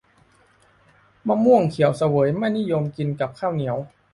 [1.27, 3.77] มะม่วงเขียวเสวยไม่นิยมกินกับข้าวเหนียว